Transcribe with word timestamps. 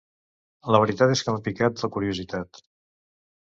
La 0.75 0.79
veritat 0.83 1.13
és 1.17 1.23
que 1.27 1.35
m'ha 1.37 1.43
picat 1.49 1.85
la 1.87 1.93
curiositat. 1.99 2.65